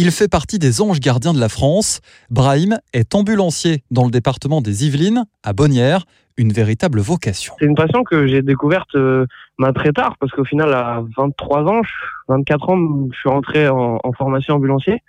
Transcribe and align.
Il 0.00 0.12
fait 0.12 0.28
partie 0.28 0.60
des 0.60 0.80
anges 0.80 1.00
gardiens 1.00 1.32
de 1.32 1.40
la 1.40 1.48
France. 1.48 2.02
Brahim 2.30 2.78
est 2.92 3.16
ambulancier 3.16 3.82
dans 3.90 4.04
le 4.04 4.12
département 4.12 4.60
des 4.60 4.86
Yvelines, 4.86 5.24
à 5.42 5.52
Bonnières, 5.52 6.04
une 6.36 6.52
véritable 6.52 7.00
vocation. 7.00 7.54
C'est 7.58 7.64
une 7.66 7.74
passion 7.74 8.04
que 8.04 8.28
j'ai 8.28 8.42
découverte 8.42 8.94
euh, 8.94 9.26
très 9.74 9.90
tard, 9.90 10.14
parce 10.20 10.30
qu'au 10.30 10.44
final, 10.44 10.72
à 10.72 11.02
23 11.16 11.64
ans, 11.64 11.80
24 12.28 12.70
ans, 12.70 13.08
je 13.10 13.18
suis 13.18 13.28
rentré 13.28 13.66
en, 13.66 13.98
formation 14.16 14.54
ambulancier. 14.54 15.02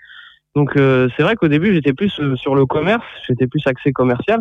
Donc 0.55 0.75
euh, 0.75 1.07
c'est 1.15 1.21
vrai 1.21 1.35
qu'au 1.35 1.49
début, 1.49 1.71
j'étais 1.71 1.93
plus 1.93 2.19
euh, 2.19 2.35
sur 2.35 2.55
le 2.55 2.65
commerce, 2.65 3.05
j'étais 3.27 3.45
plus 3.45 3.61
axé 3.67 3.91
commercial. 3.91 4.39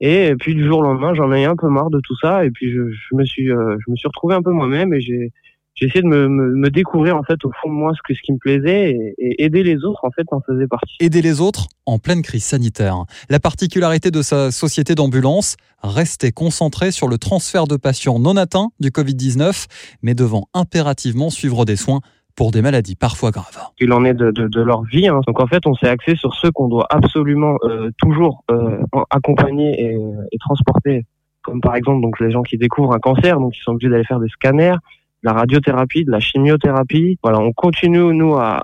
Et 0.00 0.34
puis 0.40 0.54
du 0.54 0.64
jour 0.64 0.78
au 0.78 0.82
lendemain, 0.84 1.12
j'en 1.12 1.30
ai 1.34 1.44
un 1.44 1.54
peu 1.54 1.68
marre 1.68 1.90
de 1.90 2.00
tout 2.00 2.16
ça, 2.16 2.46
et 2.46 2.50
puis 2.50 2.72
je, 2.72 3.14
me 3.14 3.26
suis, 3.26 3.48
je 3.48 3.90
me 3.90 3.94
suis 3.94 4.08
retrouvé 4.08 4.34
un 4.34 4.42
peu 4.42 4.52
moi-même, 4.52 4.94
et 4.94 5.02
j'ai 5.02 5.32
j'ai 5.74 5.86
essayé 5.86 6.02
de 6.02 6.08
me, 6.08 6.28
me, 6.28 6.70
découvrir 6.70 7.16
en 7.16 7.22
fait 7.22 7.44
au 7.44 7.50
fond 7.60 7.68
de 7.68 7.74
moi 7.74 7.92
ce, 7.94 8.00
que, 8.04 8.14
ce 8.14 8.20
qui 8.22 8.32
me 8.32 8.38
plaisait 8.38 9.14
et, 9.18 9.44
aider 9.44 9.62
les 9.62 9.84
autres 9.84 10.04
en 10.04 10.10
fait 10.10 10.26
en 10.30 10.40
faisait 10.40 10.66
partie. 10.66 10.94
Aider 11.00 11.22
les 11.22 11.40
autres 11.40 11.66
en 11.86 11.98
pleine 11.98 12.22
crise 12.22 12.44
sanitaire. 12.44 13.04
La 13.30 13.40
particularité 13.40 14.10
de 14.10 14.22
sa 14.22 14.50
société 14.50 14.94
d'ambulance, 14.94 15.56
rester 15.82 16.30
concentré 16.30 16.90
sur 16.90 17.08
le 17.08 17.18
transfert 17.18 17.66
de 17.66 17.76
patients 17.76 18.18
non 18.18 18.36
atteints 18.36 18.68
du 18.80 18.90
Covid-19, 18.90 19.66
mais 20.02 20.14
devant 20.14 20.48
impérativement 20.54 21.30
suivre 21.30 21.64
des 21.64 21.76
soins 21.76 22.00
pour 22.36 22.50
des 22.50 22.62
maladies 22.62 22.96
parfois 22.96 23.30
graves. 23.30 23.58
Il 23.80 23.92
en 23.92 24.04
est 24.04 24.14
de, 24.14 24.30
de, 24.30 24.48
de 24.48 24.60
leur 24.62 24.84
vie. 24.84 25.08
Hein. 25.08 25.20
Donc 25.26 25.40
en 25.40 25.46
fait, 25.46 25.66
on 25.66 25.74
s'est 25.74 25.88
axé 25.88 26.16
sur 26.16 26.34
ceux 26.34 26.50
qu'on 26.50 26.68
doit 26.68 26.86
absolument 26.90 27.56
euh, 27.64 27.90
toujours 27.98 28.44
euh, 28.50 28.78
accompagner 29.10 29.80
et, 29.80 29.96
et 30.32 30.38
transporter, 30.38 31.04
comme 31.42 31.60
par 31.60 31.76
exemple 31.76 32.00
donc 32.02 32.20
les 32.20 32.30
gens 32.30 32.42
qui 32.42 32.56
découvrent 32.56 32.92
un 32.92 33.00
cancer, 33.00 33.38
donc 33.38 33.56
ils 33.56 33.62
sont 33.62 33.72
obligés 33.72 33.90
d'aller 33.90 34.04
faire 34.04 34.20
des 34.20 34.28
scanners 34.28 34.76
la 35.22 35.32
radiothérapie, 35.32 36.04
de 36.04 36.10
la 36.10 36.20
chimiothérapie. 36.20 37.18
Voilà, 37.22 37.38
on 37.38 37.52
continue 37.52 38.14
nous 38.14 38.34
à, 38.34 38.60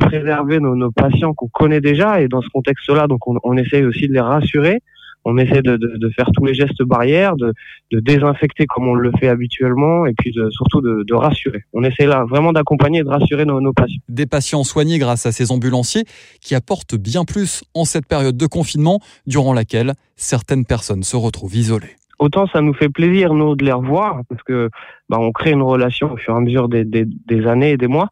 préserver 0.00 0.58
nos, 0.58 0.90
patients 0.90 1.34
qu'on 1.34 1.48
connaît 1.48 1.80
déjà 1.80 2.20
et 2.20 2.28
dans 2.28 2.42
ce 2.42 2.48
contexte-là, 2.48 3.06
donc 3.06 3.20
on, 3.26 3.56
essaye 3.56 3.84
aussi 3.84 4.08
de 4.08 4.12
les 4.12 4.20
rassurer. 4.20 4.80
On 5.24 5.38
essaie 5.38 5.62
de, 5.62 5.78
faire 6.16 6.30
tous 6.34 6.44
les 6.44 6.54
gestes 6.54 6.82
barrières, 6.82 7.36
de, 7.36 7.52
désinfecter 7.92 8.66
comme 8.66 8.88
on 8.88 8.94
le 8.94 9.12
fait 9.20 9.28
habituellement 9.28 10.06
et 10.06 10.14
puis 10.14 10.34
surtout 10.50 10.80
de, 10.80 11.14
rassurer. 11.14 11.62
On 11.72 11.84
essaie 11.84 12.06
là 12.06 12.24
vraiment 12.28 12.52
d'accompagner 12.52 13.00
et 13.00 13.04
de 13.04 13.08
rassurer 13.08 13.44
nos, 13.44 13.60
nos 13.60 13.72
patients. 13.72 14.00
Des 14.08 14.26
patients 14.26 14.64
soignés 14.64 14.98
grâce 14.98 15.26
à 15.26 15.32
ces 15.32 15.52
ambulanciers 15.52 16.04
qui 16.40 16.54
apportent 16.54 16.96
bien 16.96 17.24
plus 17.24 17.62
en 17.74 17.84
cette 17.84 18.06
période 18.06 18.36
de 18.36 18.46
confinement 18.46 18.98
durant 19.26 19.52
laquelle 19.52 19.92
certaines 20.16 20.64
personnes 20.64 21.04
se 21.04 21.16
retrouvent 21.16 21.54
isolées 21.54 21.96
autant 22.22 22.46
ça 22.46 22.60
nous 22.60 22.72
fait 22.72 22.88
plaisir 22.88 23.34
nous 23.34 23.56
de 23.56 23.64
les 23.64 23.72
revoir 23.72 24.20
parce 24.28 24.42
que 24.44 24.70
bah, 25.08 25.18
on 25.20 25.32
crée 25.32 25.50
une 25.50 25.62
relation 25.62 26.12
au 26.12 26.16
fur 26.16 26.34
et 26.34 26.36
à 26.36 26.40
mesure 26.40 26.68
des, 26.68 26.84
des, 26.84 27.04
des, 27.04 27.46
années 27.46 27.72
et 27.72 27.76
des 27.76 27.88
mois. 27.88 28.08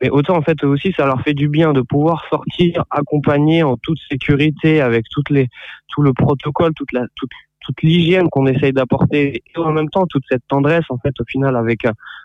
Mais 0.00 0.08
autant 0.08 0.36
en 0.36 0.42
fait 0.42 0.64
aussi 0.64 0.92
ça 0.96 1.04
leur 1.04 1.20
fait 1.20 1.34
du 1.34 1.48
bien 1.48 1.72
de 1.74 1.82
pouvoir 1.82 2.24
sortir 2.30 2.84
accompagner 2.90 3.62
en 3.62 3.76
toute 3.76 3.98
sécurité 4.10 4.80
avec 4.80 5.04
toutes 5.10 5.30
les 5.30 5.48
tout 5.88 6.02
le 6.02 6.14
protocole, 6.14 6.72
toute 6.74 6.92
la 6.92 7.04
toute 7.16 7.30
toute 7.60 7.82
l'hygiène 7.82 8.28
qu'on 8.30 8.46
essaye 8.46 8.72
d'apporter 8.72 9.42
et 9.46 9.58
en 9.58 9.72
même 9.72 9.90
temps 9.90 10.06
toute 10.06 10.24
cette 10.30 10.46
tendresse 10.48 10.86
en 10.88 10.96
fait 10.96 11.14
au 11.20 11.24
final 11.24 11.54
avec 11.54 11.80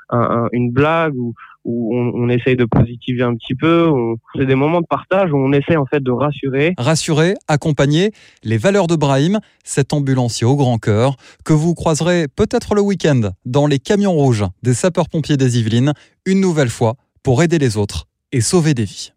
un, 0.09 0.47
une 0.53 0.72
blague 0.72 1.16
ou, 1.16 1.33
où 1.66 1.95
on, 1.95 2.11
on, 2.16 2.30
essaye 2.30 2.55
de 2.55 2.66
positiver 2.66 3.23
un 3.23 3.35
petit 3.35 3.55
peu. 3.55 3.91
C'est 4.35 4.45
des 4.45 4.55
moments 4.55 4.81
de 4.81 4.85
partage 4.88 5.31
où 5.33 5.38
on 5.38 5.52
essaie 5.52 5.75
en 5.75 5.85
fait 5.85 6.02
de 6.02 6.11
rassurer. 6.11 6.73
Rassurer, 6.77 7.33
accompagner 7.47 8.11
les 8.44 8.58
valeurs 8.58 8.88
de 8.88 8.95
Brahim, 8.95 9.39
cet 9.63 9.91
ambulancier 9.91 10.45
au 10.45 10.55
grand 10.55 10.77
cœur 10.77 11.17
que 11.43 11.53
vous 11.53 11.73
croiserez 11.73 12.27
peut-être 12.27 12.75
le 12.75 12.81
week-end 12.81 13.31
dans 13.45 13.67
les 13.67 13.80
camions 13.80 14.13
rouges 14.13 14.45
des 14.63 14.73
sapeurs-pompiers 14.73 15.38
des 15.38 15.59
Yvelines, 15.59 15.93
une 16.25 16.39
nouvelle 16.39 16.69
fois 16.69 16.95
pour 17.23 17.41
aider 17.41 17.58
les 17.58 17.77
autres 17.77 18.05
et 18.31 18.41
sauver 18.41 18.73
des 18.73 18.86
vies. 18.86 19.14